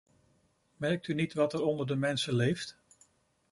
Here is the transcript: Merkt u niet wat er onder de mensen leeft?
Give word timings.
Merkt 0.77 1.07
u 1.07 1.13
niet 1.13 1.33
wat 1.33 1.53
er 1.53 1.61
onder 1.61 1.87
de 1.87 1.95
mensen 1.95 2.33
leeft? 2.35 2.79